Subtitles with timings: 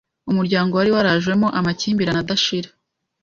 [0.31, 2.69] Umuryango wari warajemo amakimbirane adashira